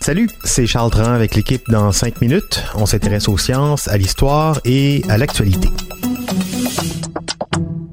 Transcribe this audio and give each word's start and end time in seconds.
Salut, 0.00 0.28
c'est 0.42 0.66
Charles 0.66 0.90
Dran 0.90 1.12
avec 1.12 1.36
l'équipe 1.36 1.62
dans 1.70 1.92
5 1.92 2.20
minutes. 2.20 2.64
On 2.74 2.86
s'intéresse 2.86 3.28
aux 3.28 3.38
sciences, 3.38 3.86
à 3.86 3.96
l'histoire 3.96 4.60
et 4.64 5.04
à 5.08 5.16
l'actualité. 5.16 5.68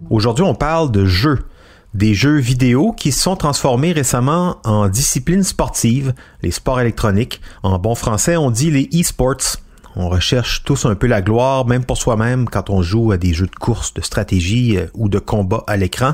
Aujourd'hui, 0.10 0.44
on 0.44 0.56
parle 0.56 0.92
de 0.92 1.06
jeux. 1.06 1.46
Des 1.94 2.16
jeux 2.16 2.40
vidéo 2.40 2.94
qui 2.94 3.12
se 3.12 3.22
sont 3.22 3.36
transformés 3.36 3.92
récemment 3.92 4.58
en 4.64 4.90
disciplines 4.90 5.44
sportives, 5.44 6.16
les 6.42 6.50
sports 6.50 6.82
électroniques. 6.82 7.40
En 7.62 7.78
bon 7.78 7.94
français, 7.94 8.38
on 8.38 8.50
dit 8.50 8.72
les 8.72 8.90
e-sports. 9.00 9.58
On 10.00 10.10
recherche 10.10 10.62
tous 10.64 10.86
un 10.86 10.94
peu 10.94 11.08
la 11.08 11.24
gloire, 11.24 11.66
même 11.66 11.84
pour 11.84 11.98
soi-même, 11.98 12.48
quand 12.48 12.70
on 12.70 12.84
joue 12.84 13.12
à 13.12 13.18
des 13.18 13.34
jeux 13.34 13.48
de 13.48 13.56
course, 13.56 13.96
de 13.96 14.02
stratégie 14.02 14.78
euh, 14.78 14.86
ou 14.94 15.10
de 15.10 15.18
combat 15.18 15.64
à 15.66 15.76
l'écran. 15.76 16.14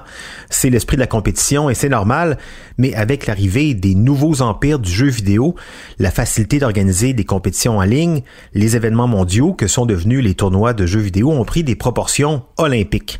C'est 0.49 0.69
l'esprit 0.69 0.95
de 0.95 1.01
la 1.01 1.07
compétition 1.07 1.69
et 1.69 1.73
c'est 1.73 1.89
normal, 1.89 2.37
mais 2.77 2.93
avec 2.93 3.27
l'arrivée 3.27 3.73
des 3.73 3.93
nouveaux 3.93 4.41
empires 4.41 4.79
du 4.79 4.89
jeu 4.89 5.07
vidéo, 5.07 5.55
la 5.99 6.11
facilité 6.11 6.59
d'organiser 6.59 7.11
des 7.11 7.25
compétitions 7.25 7.79
en 7.79 7.83
ligne, 7.83 8.21
les 8.53 8.77
événements 8.77 9.09
mondiaux 9.09 9.51
que 9.51 9.67
sont 9.67 9.85
devenus 9.85 10.23
les 10.23 10.33
tournois 10.33 10.71
de 10.71 10.85
jeux 10.85 11.01
vidéo 11.01 11.31
ont 11.31 11.43
pris 11.43 11.65
des 11.65 11.75
proportions 11.75 12.43
olympiques 12.55 13.19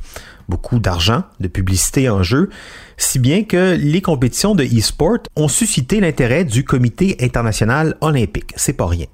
beaucoup 0.50 0.80
d'argent, 0.80 1.23
de 1.39 1.48
publicité 1.48 2.09
en 2.09 2.22
jeu, 2.22 2.50
si 2.98 3.17
bien 3.17 3.44
que 3.44 3.75
les 3.75 4.02
compétitions 4.02 4.55
de 4.55 4.64
e-sport 4.64 5.20
ont 5.36 5.48
suscité 5.48 6.00
l'intérêt 6.00 6.44
du 6.44 6.64
Comité 6.66 7.16
international 7.22 7.95
olympique. 8.02 8.52
C'est 8.55 8.73
pas 8.73 8.88
rien. 8.88 9.08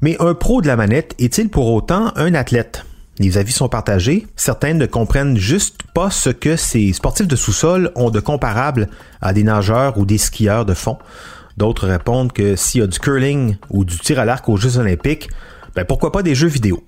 Mais 0.00 0.16
un 0.20 0.34
pro 0.34 0.60
de 0.62 0.66
la 0.66 0.76
manette 0.76 1.14
est-il 1.18 1.48
pour 1.48 1.72
autant 1.72 2.12
un 2.16 2.34
athlète? 2.34 2.84
Les 3.18 3.36
avis 3.36 3.52
sont 3.52 3.68
partagés. 3.68 4.26
Certains 4.36 4.74
ne 4.74 4.86
comprennent 4.86 5.36
juste 5.36 5.78
pas 5.92 6.10
ce 6.10 6.30
que 6.30 6.54
ces 6.56 6.92
sportifs 6.92 7.26
de 7.26 7.34
sous-sol 7.34 7.90
ont 7.96 8.10
de 8.10 8.20
comparable 8.20 8.88
à 9.20 9.32
des 9.32 9.42
nageurs 9.42 9.98
ou 9.98 10.06
des 10.06 10.18
skieurs 10.18 10.64
de 10.64 10.74
fond. 10.74 10.98
D'autres 11.56 11.88
répondent 11.88 12.32
que 12.32 12.54
s'il 12.54 12.80
y 12.80 12.84
a 12.84 12.86
du 12.86 13.00
curling 13.00 13.56
ou 13.70 13.84
du 13.84 13.98
tir 13.98 14.20
à 14.20 14.24
l'arc 14.24 14.48
aux 14.48 14.56
Jeux 14.56 14.78
olympiques, 14.78 15.28
ben 15.74 15.84
pourquoi 15.84 16.12
pas 16.12 16.22
des 16.22 16.34
jeux 16.34 16.48
vidéo? 16.48 16.84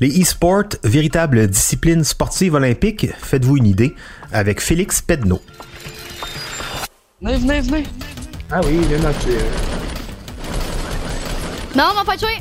Les 0.00 0.20
e-sports, 0.20 0.70
véritable 0.82 1.46
discipline 1.46 2.02
sportive 2.02 2.54
olympique, 2.54 3.06
faites-vous 3.20 3.56
une 3.56 3.66
idée, 3.66 3.94
avec 4.32 4.60
Félix 4.60 5.00
Pedneau. 5.00 5.40
Venez, 7.22 7.38
venez, 7.38 7.60
venez. 7.60 7.84
Ah 8.50 8.60
oui, 8.64 8.80
tuer. 9.20 9.38
Non, 11.76 11.84
on 11.92 11.94
va 11.94 12.04
pas 12.04 12.16
tuer. 12.16 12.38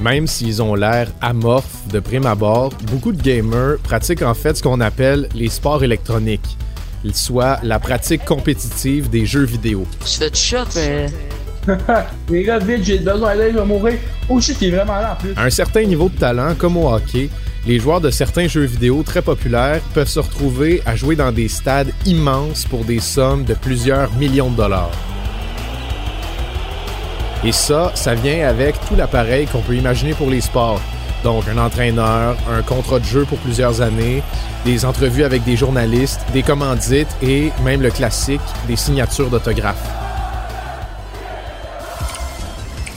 Même 0.00 0.26
s'ils 0.26 0.62
ont 0.62 0.74
l'air 0.74 1.08
amorphes 1.20 1.88
de 1.90 2.00
prime 2.00 2.26
abord, 2.26 2.72
beaucoup 2.90 3.12
de 3.12 3.22
gamers 3.22 3.78
pratiquent 3.82 4.22
en 4.22 4.34
fait 4.34 4.56
ce 4.56 4.62
qu'on 4.62 4.80
appelle 4.80 5.28
les 5.34 5.48
sports 5.48 5.82
électroniques, 5.82 6.56
soit 7.14 7.58
la 7.62 7.78
pratique 7.78 8.24
compétitive 8.24 9.08
des 9.08 9.26
jeux 9.26 9.44
vidéo. 9.44 9.86
Tu 10.04 10.18
fais 10.18 10.30
du 10.30 10.38
shot, 10.38 10.64
mais. 10.74 11.06
Les 12.30 12.44
gars, 12.44 12.58
vite, 12.58 12.84
j'ai 12.84 12.98
besoin 12.98 13.34
d'aide, 13.36 13.54
je 13.54 13.58
vais 13.58 13.64
mourir. 13.64 13.98
Oh 14.28 14.40
shit, 14.40 14.56
il 14.60 14.68
est 14.68 14.76
vraiment 14.76 15.00
là 15.00 15.14
en 15.14 15.16
plus. 15.20 15.32
À 15.36 15.44
un 15.44 15.50
certain 15.50 15.82
niveau 15.82 16.08
de 16.08 16.16
talent, 16.16 16.54
comme 16.56 16.76
au 16.76 16.88
hockey, 16.88 17.28
les 17.66 17.80
joueurs 17.80 18.00
de 18.00 18.10
certains 18.10 18.46
jeux 18.46 18.64
vidéo 18.64 19.02
très 19.02 19.22
populaires 19.22 19.80
peuvent 19.92 20.08
se 20.08 20.20
retrouver 20.20 20.80
à 20.86 20.94
jouer 20.94 21.16
dans 21.16 21.32
des 21.32 21.48
stades 21.48 21.90
immenses 22.04 22.64
pour 22.66 22.84
des 22.84 23.00
sommes 23.00 23.44
de 23.44 23.54
plusieurs 23.54 24.12
millions 24.14 24.50
de 24.50 24.56
dollars. 24.56 24.92
Et 27.46 27.52
ça, 27.52 27.92
ça 27.94 28.16
vient 28.16 28.48
avec 28.48 28.74
tout 28.88 28.96
l'appareil 28.96 29.46
qu'on 29.46 29.60
peut 29.60 29.76
imaginer 29.76 30.14
pour 30.14 30.30
les 30.30 30.40
sports. 30.40 30.80
Donc 31.22 31.44
un 31.46 31.58
entraîneur, 31.58 32.36
un 32.50 32.60
contrat 32.62 32.98
de 32.98 33.04
jeu 33.04 33.24
pour 33.24 33.38
plusieurs 33.38 33.82
années, 33.82 34.20
des 34.64 34.84
entrevues 34.84 35.22
avec 35.22 35.44
des 35.44 35.54
journalistes, 35.54 36.22
des 36.32 36.42
commandites 36.42 37.06
et 37.22 37.52
même 37.64 37.82
le 37.82 37.90
classique, 37.90 38.40
des 38.66 38.74
signatures 38.74 39.30
d'autographes. 39.30 39.88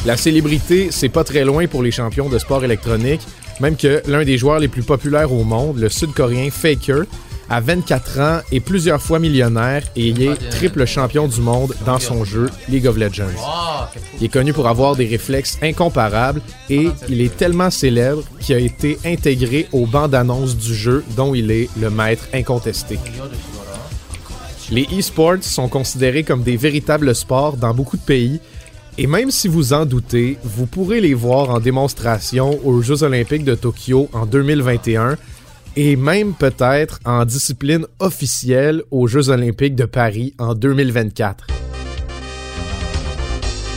La 0.07 0.17
célébrité, 0.17 0.87
c'est 0.89 1.09
pas 1.09 1.23
très 1.23 1.45
loin 1.45 1.67
pour 1.67 1.83
les 1.83 1.91
champions 1.91 2.27
de 2.27 2.39
sport 2.39 2.63
électronique, 2.63 3.21
même 3.59 3.75
que 3.75 4.01
l'un 4.07 4.23
des 4.23 4.39
joueurs 4.39 4.57
les 4.57 4.67
plus 4.67 4.83
populaires 4.83 5.31
au 5.31 5.43
monde, 5.43 5.77
le 5.77 5.89
sud-coréen 5.89 6.49
Faker, 6.49 7.03
a 7.49 7.59
24 7.61 8.19
ans 8.19 8.39
et 8.51 8.59
plusieurs 8.59 9.01
fois 9.01 9.19
millionnaire 9.19 9.83
et 9.95 10.07
il 10.07 10.21
est 10.21 10.35
triple 10.49 10.85
champion 10.85 11.27
du 11.27 11.41
monde 11.41 11.75
dans 11.85 11.99
son 11.99 12.23
jeu 12.23 12.49
League 12.67 12.87
of 12.87 12.97
Legends. 12.97 13.25
Il 14.19 14.25
est 14.25 14.29
connu 14.29 14.53
pour 14.53 14.67
avoir 14.67 14.95
des 14.95 15.07
réflexes 15.07 15.57
incomparables 15.61 16.41
et 16.69 16.89
il 17.09 17.21
est 17.21 17.35
tellement 17.35 17.69
célèbre 17.69 18.23
qu'il 18.39 18.55
a 18.55 18.59
été 18.59 18.99
intégré 19.05 19.67
aux 19.71 19.85
bandes 19.85 20.15
annonces 20.15 20.55
du 20.55 20.75
jeu 20.75 21.03
dont 21.15 21.33
il 21.33 21.51
est 21.51 21.69
le 21.79 21.89
maître 21.89 22.27
incontesté. 22.33 22.99
Les 24.71 24.87
e-sports 24.97 25.41
sont 25.41 25.67
considérés 25.67 26.23
comme 26.23 26.43
des 26.43 26.57
véritables 26.57 27.15
sports 27.15 27.57
dans 27.57 27.73
beaucoup 27.73 27.97
de 27.97 28.03
pays 28.03 28.39
et 28.99 29.07
même 29.07 29.31
si 29.31 29.47
vous 29.47 29.71
en 29.71 29.85
doutez, 29.85 30.37
vous 30.43 30.65
pourrez 30.65 30.99
les 30.99 31.13
voir 31.13 31.51
en 31.51 31.59
démonstration 31.59 32.59
aux 32.65 32.81
Jeux 32.81 33.01
olympiques 33.03 33.45
de 33.45 33.55
Tokyo 33.55 34.09
en 34.11 34.25
2021 34.25 35.15
et 35.81 35.95
même 35.95 36.33
peut-être 36.33 36.99
en 37.05 37.23
discipline 37.23 37.85
officielle 37.99 38.83
aux 38.91 39.07
Jeux 39.07 39.29
olympiques 39.29 39.75
de 39.75 39.85
Paris 39.85 40.33
en 40.37 40.53
2024. 40.53 41.47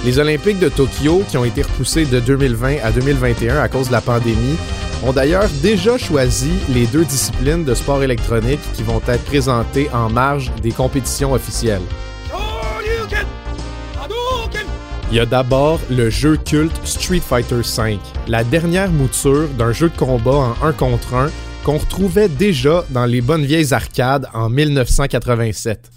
Les 0.04 0.18
Olympiques 0.18 0.58
de 0.58 0.68
Tokyo, 0.68 1.22
qui 1.28 1.36
ont 1.36 1.44
été 1.44 1.62
repoussés 1.62 2.04
de 2.04 2.18
2020 2.18 2.78
à 2.82 2.90
2021 2.90 3.56
à 3.56 3.68
cause 3.68 3.86
de 3.86 3.92
la 3.92 4.00
pandémie, 4.00 4.56
ont 5.04 5.12
d'ailleurs 5.12 5.48
déjà 5.62 5.96
choisi 5.96 6.50
les 6.70 6.86
deux 6.88 7.04
disciplines 7.04 7.62
de 7.62 7.72
sport 7.72 8.02
électronique 8.02 8.60
qui 8.74 8.82
vont 8.82 9.00
être 9.06 9.24
présentées 9.26 9.88
en 9.92 10.10
marge 10.10 10.50
des 10.60 10.72
compétitions 10.72 11.34
officielles. 11.34 11.82
Il 15.12 15.18
y 15.18 15.20
a 15.20 15.26
d'abord 15.26 15.78
le 15.88 16.10
jeu 16.10 16.36
culte 16.36 16.80
Street 16.82 17.20
Fighter 17.20 17.60
V, 17.60 18.00
la 18.26 18.42
dernière 18.42 18.90
mouture 18.90 19.46
d'un 19.56 19.70
jeu 19.70 19.88
de 19.88 19.96
combat 19.96 20.56
en 20.62 20.66
1 20.66 20.72
contre 20.72 21.14
1 21.14 21.30
qu'on 21.64 21.78
retrouvait 21.78 22.28
déjà 22.28 22.84
dans 22.90 23.06
les 23.06 23.20
bonnes 23.20 23.44
vieilles 23.44 23.72
arcades 23.72 24.28
en 24.34 24.48
1987. 24.48 25.90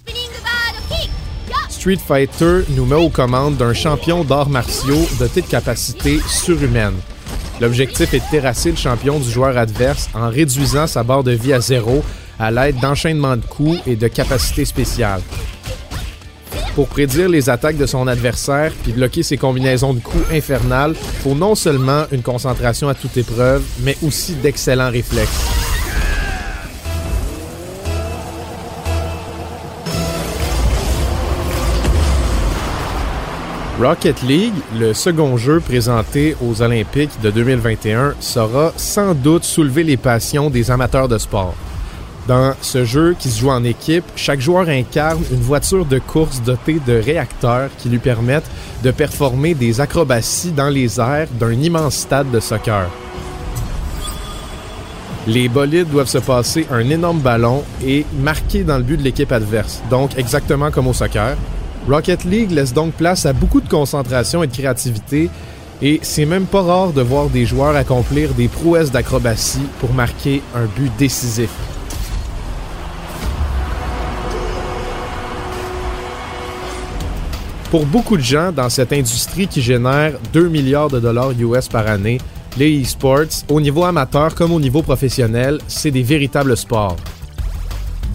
Street 1.70 1.98
Fighter 1.98 2.62
nous 2.70 2.86
met 2.86 2.96
aux 2.96 3.10
commandes 3.10 3.58
d'un 3.58 3.74
champion 3.74 4.24
d'arts 4.24 4.50
martiaux 4.50 5.08
doté 5.20 5.42
de 5.42 5.48
capacités 5.48 6.20
surhumaines. 6.28 7.00
L'objectif 7.62 8.14
est 8.14 8.20
de 8.20 8.32
terrasser 8.32 8.72
le 8.72 8.78
champion 8.78 9.20
du 9.20 9.30
joueur 9.30 9.58
adverse 9.58 10.10
en 10.14 10.30
réduisant 10.30 10.88
sa 10.88 11.04
barre 11.04 11.24
de 11.24 11.32
vie 11.32 11.54
à 11.54 11.62
zéro 11.62 12.04
à 12.38 12.52
l'aide 12.52 12.80
d'enchaînements 12.80 13.38
de 13.38 13.46
coups 13.46 13.80
et 13.88 13.96
de 13.96 14.08
capacités 14.08 14.66
spéciales 14.66 15.22
pour 16.76 16.90
prédire 16.90 17.30
les 17.30 17.50
attaques 17.50 17.78
de 17.78 17.86
son 17.86 18.06
adversaire 18.06 18.74
puis 18.84 18.92
bloquer 18.92 19.24
ses 19.24 19.38
combinaisons 19.38 19.94
de 19.94 20.02
coups 20.02 20.26
infernales, 20.32 20.94
faut 21.24 21.34
non 21.34 21.56
seulement 21.56 22.04
une 22.12 22.22
concentration 22.22 22.90
à 22.90 22.94
toute 22.94 23.16
épreuve, 23.18 23.64
mais 23.80 23.98
aussi 24.04 24.34
d'excellents 24.34 24.92
réflexes. 24.92 25.55
Rocket 33.78 34.22
League, 34.22 34.54
le 34.80 34.94
second 34.94 35.36
jeu 35.36 35.60
présenté 35.60 36.38
aux 36.42 36.62
Olympiques 36.62 37.20
de 37.22 37.30
2021, 37.30 38.16
saura 38.22 38.72
sans 38.78 39.14
doute 39.14 39.44
soulever 39.44 39.84
les 39.84 39.98
passions 39.98 40.50
des 40.50 40.72
amateurs 40.72 41.10
de 41.10 41.18
sport. 41.18 41.54
Dans 42.26 42.54
ce 42.62 42.86
jeu 42.86 43.18
qui 43.20 43.28
se 43.30 43.42
joue 43.42 43.50
en 43.50 43.66
équipe, 43.66 44.06
chaque 44.16 44.40
joueur 44.40 44.70
incarne 44.70 45.22
une 45.30 45.42
voiture 45.42 45.86
de 45.86 46.00
course 46.00 46.42
dotée 46.42 46.80
de 46.88 46.94
réacteurs 46.94 47.70
qui 47.78 47.90
lui 47.90 48.00
permettent 48.00 48.50
de 48.82 48.92
performer 48.92 49.54
des 49.54 49.82
acrobaties 49.82 50.52
dans 50.52 50.70
les 50.70 50.98
airs 51.02 51.28
d'un 51.38 51.52
immense 51.52 51.96
stade 51.96 52.32
de 52.32 52.40
soccer. 52.40 52.90
Les 55.28 55.50
bolides 55.50 55.90
doivent 55.90 56.08
se 56.08 56.20
passer 56.20 56.66
un 56.72 56.90
énorme 56.90 57.20
ballon 57.20 57.62
et 57.86 58.06
marquer 58.22 58.64
dans 58.64 58.78
le 58.78 58.84
but 58.84 58.98
de 58.98 59.04
l'équipe 59.04 59.34
adverse, 59.34 59.82
donc 59.90 60.18
exactement 60.18 60.72
comme 60.72 60.88
au 60.88 60.94
soccer. 60.94 61.36
Rocket 61.88 62.24
League 62.24 62.52
laisse 62.52 62.74
donc 62.74 62.94
place 62.94 63.26
à 63.26 63.34
beaucoup 63.34 63.62
de 63.62 63.70
concentration 63.70 64.42
et 64.42 64.48
de 64.48 64.52
créativité, 64.52 65.30
et 65.82 66.00
c'est 66.02 66.26
même 66.26 66.46
pas 66.46 66.64
rare 66.64 66.94
de 66.94 67.02
voir 67.02 67.30
des 67.30 67.46
joueurs 67.46 67.76
accomplir 67.76 68.34
des 68.34 68.48
prouesses 68.48 68.92
d'acrobatie 68.92 69.68
pour 69.80 69.94
marquer 69.94 70.42
un 70.56 70.66
but 70.66 70.92
décisif. 70.98 71.50
Pour 77.70 77.86
beaucoup 77.86 78.16
de 78.16 78.24
gens 78.24 78.52
dans 78.52 78.70
cette 78.70 78.94
industrie 78.94 79.48
qui 79.48 79.62
génère 79.62 80.14
2 80.34 80.48
milliards 80.48 80.90
de 80.90 81.00
dollars 81.00 81.32
US 81.32 81.68
par 81.68 81.88
année, 81.88 82.20
les 82.58 82.82
e-sports, 82.82 83.44
au 83.50 83.60
niveau 83.60 83.84
amateur 83.84 84.34
comme 84.34 84.54
au 84.54 84.60
niveau 84.60 84.82
professionnel, 84.82 85.60
c'est 85.68 85.92
des 85.92 86.04
véritables 86.04 86.56
sports. 86.56 86.96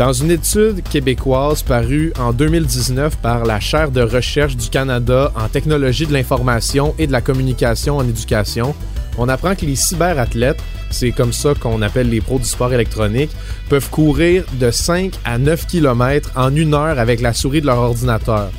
Dans 0.00 0.14
une 0.14 0.30
étude 0.30 0.82
québécoise 0.82 1.62
parue 1.62 2.14
en 2.18 2.32
2019 2.32 3.18
par 3.18 3.44
la 3.44 3.60
chaire 3.60 3.90
de 3.90 4.00
recherche 4.00 4.56
du 4.56 4.70
Canada 4.70 5.30
en 5.36 5.46
technologie 5.50 6.06
de 6.06 6.14
l'information 6.14 6.94
et 6.98 7.06
de 7.06 7.12
la 7.12 7.20
communication 7.20 7.98
en 7.98 8.08
éducation, 8.08 8.74
on 9.18 9.28
apprend 9.28 9.54
que 9.54 9.66
les 9.66 9.76
cyberathlètes, 9.76 10.62
c'est 10.88 11.10
comme 11.10 11.34
ça 11.34 11.52
qu'on 11.52 11.82
appelle 11.82 12.08
les 12.08 12.22
pros 12.22 12.38
du 12.38 12.46
sport 12.46 12.72
électronique, 12.72 13.30
peuvent 13.68 13.90
courir 13.90 14.44
de 14.58 14.70
5 14.70 15.12
à 15.26 15.36
9 15.36 15.66
km 15.66 16.30
en 16.34 16.56
une 16.56 16.72
heure 16.72 16.98
avec 16.98 17.20
la 17.20 17.34
souris 17.34 17.60
de 17.60 17.66
leur 17.66 17.80
ordinateur. 17.80 18.50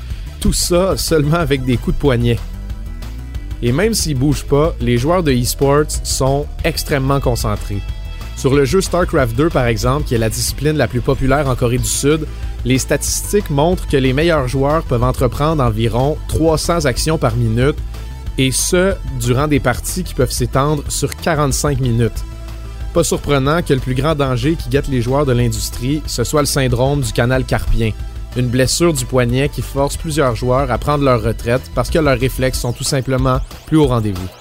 Tout 0.41 0.53
ça 0.53 0.95
seulement 0.95 1.37
avec 1.37 1.65
des 1.65 1.77
coups 1.77 1.95
de 1.95 2.01
poignet. 2.01 2.37
Et 3.63 3.71
même 3.71 3.95
s'ils 3.95 4.15
bougent 4.15 4.45
pas, 4.45 4.75
les 4.79 4.99
joueurs 4.99 5.23
de 5.23 5.31
e-sports 5.31 5.89
sont 6.03 6.45
extrêmement 6.63 7.19
concentrés. 7.19 7.81
Sur 8.35 8.55
le 8.55 8.65
jeu 8.65 8.81
StarCraft 8.81 9.35
2 9.35 9.49
par 9.49 9.65
exemple, 9.65 10.05
qui 10.07 10.15
est 10.15 10.19
la 10.19 10.29
discipline 10.29 10.77
la 10.77 10.87
plus 10.87 11.01
populaire 11.01 11.47
en 11.47 11.55
Corée 11.55 11.77
du 11.77 11.85
Sud, 11.85 12.25
les 12.65 12.77
statistiques 12.77 13.49
montrent 13.49 13.87
que 13.87 13.97
les 13.97 14.13
meilleurs 14.13 14.47
joueurs 14.47 14.83
peuvent 14.83 15.03
entreprendre 15.03 15.63
environ 15.63 16.17
300 16.27 16.85
actions 16.85 17.17
par 17.17 17.35
minute, 17.35 17.77
et 18.37 18.51
ce, 18.51 18.95
durant 19.19 19.47
des 19.47 19.59
parties 19.59 20.03
qui 20.03 20.13
peuvent 20.13 20.31
s'étendre 20.31 20.83
sur 20.89 21.15
45 21.15 21.79
minutes. 21.79 22.23
Pas 22.93 23.03
surprenant 23.03 23.61
que 23.61 23.73
le 23.73 23.79
plus 23.79 23.95
grand 23.95 24.15
danger 24.15 24.55
qui 24.55 24.69
guette 24.69 24.87
les 24.87 25.01
joueurs 25.01 25.25
de 25.25 25.31
l'industrie, 25.31 26.01
ce 26.07 26.23
soit 26.23 26.41
le 26.41 26.47
syndrome 26.47 27.01
du 27.01 27.13
canal 27.13 27.45
carpien, 27.45 27.91
une 28.35 28.47
blessure 28.47 28.93
du 28.93 29.05
poignet 29.05 29.49
qui 29.49 29.61
force 29.61 29.97
plusieurs 29.97 30.35
joueurs 30.35 30.71
à 30.71 30.77
prendre 30.77 31.03
leur 31.03 31.21
retraite 31.21 31.71
parce 31.75 31.89
que 31.89 31.99
leurs 31.99 32.19
réflexes 32.19 32.59
sont 32.59 32.73
tout 32.73 32.83
simplement 32.83 33.39
plus 33.67 33.77
au 33.77 33.87
rendez-vous. 33.87 34.40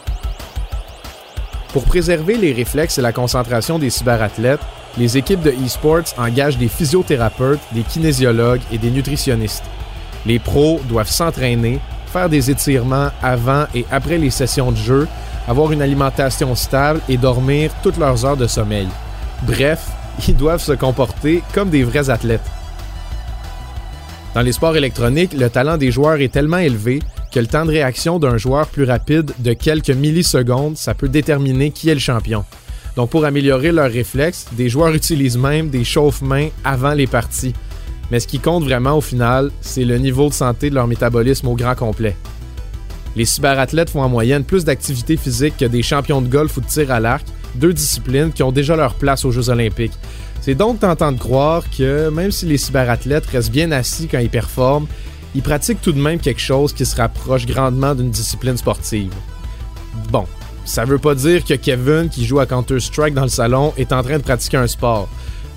Pour 1.72 1.84
préserver 1.84 2.36
les 2.36 2.52
réflexes 2.52 2.98
et 2.98 3.02
la 3.02 3.12
concentration 3.12 3.78
des 3.78 3.90
cyberathlètes, 3.90 4.60
les 4.98 5.16
équipes 5.16 5.42
de 5.42 5.52
e-sports 5.52 6.14
engagent 6.18 6.58
des 6.58 6.66
physiothérapeutes, 6.66 7.60
des 7.72 7.82
kinésiologues 7.82 8.62
et 8.72 8.78
des 8.78 8.90
nutritionnistes. 8.90 9.62
Les 10.26 10.40
pros 10.40 10.80
doivent 10.88 11.10
s'entraîner, 11.10 11.78
faire 12.06 12.28
des 12.28 12.50
étirements 12.50 13.10
avant 13.22 13.66
et 13.72 13.86
après 13.92 14.18
les 14.18 14.30
sessions 14.30 14.72
de 14.72 14.76
jeu, 14.76 15.06
avoir 15.46 15.70
une 15.70 15.80
alimentation 15.80 16.56
stable 16.56 17.00
et 17.08 17.16
dormir 17.16 17.70
toutes 17.84 17.98
leurs 17.98 18.24
heures 18.24 18.36
de 18.36 18.48
sommeil. 18.48 18.88
Bref, 19.44 19.86
ils 20.28 20.36
doivent 20.36 20.62
se 20.62 20.72
comporter 20.72 21.42
comme 21.54 21.70
des 21.70 21.84
vrais 21.84 22.10
athlètes. 22.10 22.40
Dans 24.34 24.42
les 24.42 24.52
sports 24.52 24.76
électroniques, 24.76 25.34
le 25.34 25.50
talent 25.50 25.76
des 25.76 25.90
joueurs 25.92 26.20
est 26.20 26.32
tellement 26.32 26.58
élevé 26.58 27.00
que 27.32 27.40
le 27.40 27.46
temps 27.46 27.64
de 27.64 27.70
réaction 27.70 28.18
d'un 28.18 28.36
joueur 28.36 28.66
plus 28.66 28.84
rapide 28.84 29.32
de 29.38 29.52
quelques 29.52 29.90
millisecondes, 29.90 30.76
ça 30.76 30.94
peut 30.94 31.08
déterminer 31.08 31.70
qui 31.70 31.88
est 31.88 31.94
le 31.94 32.00
champion. 32.00 32.44
Donc 32.96 33.10
pour 33.10 33.24
améliorer 33.24 33.72
leurs 33.72 33.90
réflexes, 33.90 34.46
des 34.52 34.68
joueurs 34.68 34.94
utilisent 34.94 35.38
même 35.38 35.70
des 35.70 35.84
chauffe-mains 35.84 36.48
avant 36.64 36.92
les 36.92 37.06
parties. 37.06 37.54
Mais 38.10 38.18
ce 38.18 38.26
qui 38.26 38.40
compte 38.40 38.64
vraiment 38.64 38.96
au 38.96 39.00
final, 39.00 39.50
c'est 39.60 39.84
le 39.84 39.98
niveau 39.98 40.28
de 40.28 40.34
santé 40.34 40.70
de 40.70 40.74
leur 40.74 40.88
métabolisme 40.88 41.46
au 41.46 41.54
grand 41.54 41.76
complet. 41.76 42.16
Les 43.16 43.24
cyberathlètes 43.24 43.90
font 43.90 44.02
en 44.02 44.08
moyenne 44.08 44.44
plus 44.44 44.64
d'activité 44.64 45.16
physique 45.16 45.56
que 45.56 45.64
des 45.64 45.82
champions 45.82 46.22
de 46.22 46.28
golf 46.28 46.56
ou 46.56 46.60
de 46.60 46.66
tir 46.66 46.90
à 46.90 47.00
l'arc, 47.00 47.26
deux 47.54 47.72
disciplines 47.72 48.32
qui 48.32 48.42
ont 48.42 48.52
déjà 48.52 48.76
leur 48.76 48.94
place 48.94 49.24
aux 49.24 49.30
Jeux 49.30 49.48
olympiques. 49.50 49.92
C'est 50.40 50.54
donc 50.54 50.80
tentant 50.80 51.12
de 51.12 51.18
croire 51.18 51.64
que 51.76 52.08
même 52.08 52.30
si 52.30 52.46
les 52.46 52.56
cyberathlètes 52.56 53.26
restent 53.26 53.50
bien 53.50 53.72
assis 53.72 54.08
quand 54.08 54.18
ils 54.18 54.30
performent, 54.30 54.86
ils 55.34 55.42
pratiquent 55.42 55.80
tout 55.80 55.92
de 55.92 56.00
même 56.00 56.18
quelque 56.18 56.40
chose 56.40 56.72
qui 56.72 56.84
se 56.84 56.96
rapproche 56.96 57.46
grandement 57.46 57.94
d'une 57.94 58.10
discipline 58.10 58.56
sportive. 58.56 59.12
Bon, 60.10 60.26
ça 60.64 60.84
veut 60.84 60.98
pas 60.98 61.14
dire 61.14 61.44
que 61.44 61.54
Kevin 61.54 62.08
qui 62.08 62.24
joue 62.24 62.40
à 62.40 62.46
Counter-Strike 62.46 63.14
dans 63.14 63.22
le 63.22 63.28
salon 63.28 63.72
est 63.76 63.92
en 63.92 64.02
train 64.02 64.18
de 64.18 64.22
pratiquer 64.22 64.56
un 64.56 64.66
sport. 64.66 65.08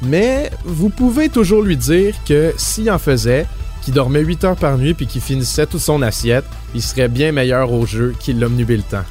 Mais 0.01 0.51
vous 0.65 0.89
pouvez 0.89 1.29
toujours 1.29 1.61
lui 1.61 1.77
dire 1.77 2.15
que 2.25 2.53
s'il 2.57 2.91
en 2.91 2.99
faisait, 2.99 3.45
qu'il 3.81 3.93
dormait 3.93 4.21
8 4.21 4.43
heures 4.43 4.55
par 4.55 4.77
nuit 4.77 4.93
puis 4.93 5.07
qu'il 5.07 5.21
finissait 5.21 5.65
toute 5.65 5.81
son 5.81 6.01
assiette, 6.01 6.45
il 6.73 6.81
serait 6.81 7.09
bien 7.09 7.31
meilleur 7.31 7.71
au 7.71 7.85
jeu 7.85 8.13
qu'il 8.19 8.39
l'omnubile 8.39 8.77
le 8.77 8.83
temps. 8.83 9.05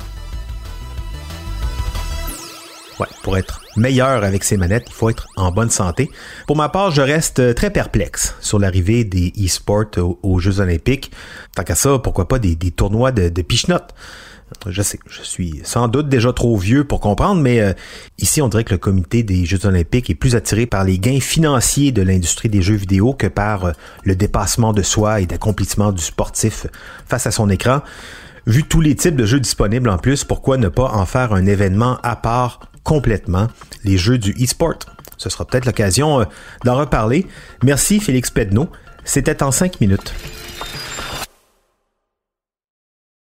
Pour 3.23 3.37
être 3.37 3.61
meilleur 3.77 4.25
avec 4.25 4.45
ses 4.45 4.57
manettes, 4.57 4.85
il 4.89 4.93
faut 4.93 5.11
être 5.11 5.27
en 5.37 5.51
bonne 5.51 5.71
santé. 5.71 6.11
Pour 6.47 6.57
ma 6.57 6.69
part, 6.69 6.91
je 6.91 7.03
reste 7.03 7.55
très 7.55 7.71
perplexe 7.71 8.35
sur 8.41 8.59
l'arrivée 8.59 9.05
des 9.05 9.33
e-sports 9.39 9.87
aux, 10.23 10.39
Jeux 10.39 10.61
olympiques. 10.61 11.13
Tant 11.55 11.63
qu'à 11.63 11.75
ça, 11.75 11.99
pourquoi 11.99 12.27
pas 12.29 12.39
des, 12.39 12.57
tournois 12.71 13.13
de, 13.13 13.29
de? 13.29 13.43
Je 14.67 14.83
sais, 14.83 14.99
je 15.09 15.23
suis 15.23 15.61
sans 15.65 15.89
doute 15.89 16.09
déjà 16.09 16.33
trop 16.33 16.57
vieux 16.57 16.85
pour 16.85 17.01
comprendre, 17.01 17.41
mais 17.41 17.61
euh, 17.61 17.73
ici, 18.19 18.43
on 18.43 18.49
dirait 18.49 18.65
que 18.65 18.73
le 18.73 18.79
comité 18.79 19.23
des 19.23 19.45
Jeux 19.45 19.67
olympiques 19.67 20.11
est 20.11 20.15
plus 20.15 20.37
attiré 20.37 20.67
par 20.67 20.85
les 20.85 20.99
gains 20.99 21.21
financiers 21.21 21.93
de 21.93 22.03
l'industrie 22.03 22.49
des 22.49 22.63
jeux 22.63 22.75
vidéo 22.75 23.15
que 23.15 23.27
par 23.27 23.67
euh, 23.67 23.73
le 24.05 24.15
dépassement 24.15 24.73
de 24.73 24.83
soi 24.83 25.21
et 25.21 25.27
d'accomplissement 25.27 25.93
du 25.93 26.03
sportif 26.03 26.67
face 27.07 27.27
à 27.27 27.31
son 27.31 27.51
écran. 27.51 27.81
Vu 28.47 28.65
tous 28.65 28.81
les 28.81 28.97
types 28.97 29.17
de 29.17 29.25
jeux 29.25 29.41
disponibles 29.41 29.89
en 29.89 29.99
plus, 29.99 30.25
pourquoi 30.25 30.57
ne 30.57 30.69
pas 30.69 30.91
en 30.93 31.07
faire 31.07 31.33
un 31.33 31.47
événement 31.47 31.99
à 32.03 32.17
part 32.17 32.61
complètement 32.85 33.49
les 33.85 33.97
jeux 33.97 34.19
du 34.19 34.33
e-sport. 34.43 34.79
Ce 35.17 35.31
sera 35.31 35.45
peut-être 35.45 35.67
l'occasion 35.67 36.21
euh, 36.21 36.25
d'en 36.65 36.77
reparler. 36.77 37.27
Merci 37.63 38.01
Félix 38.01 38.31
Pedneau. 38.31 38.69
C'était 39.05 39.43
en 39.43 39.51
cinq 39.51 39.81
minutes. 39.81 40.13